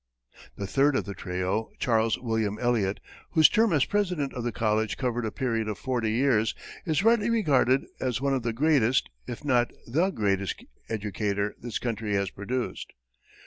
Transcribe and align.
The 0.55 0.65
third 0.65 0.95
of 0.95 1.05
the 1.05 1.13
trio, 1.13 1.69
Charles 1.77 2.17
William 2.17 2.57
Eliot, 2.57 2.99
whose 3.33 3.47
term 3.47 3.71
as 3.71 3.85
president 3.85 4.33
of 4.33 4.43
the 4.43 4.51
college 4.51 4.97
covered 4.97 5.27
a 5.27 5.31
period 5.31 5.67
of 5.67 5.77
forty 5.77 6.11
years, 6.13 6.55
is 6.87 7.03
rightly 7.03 7.29
regarded 7.29 7.85
as 7.99 8.19
one 8.19 8.33
of 8.33 8.41
the 8.41 8.51
greatest, 8.51 9.11
if 9.27 9.45
not 9.45 9.69
the 9.85 10.09
greatest 10.09 10.65
educator 10.89 11.53
this 11.59 11.77
country 11.77 12.15
has 12.15 12.31
produced. 12.31 12.93